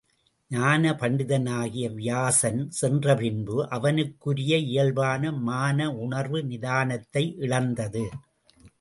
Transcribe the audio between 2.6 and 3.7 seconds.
சென்ற பின்பு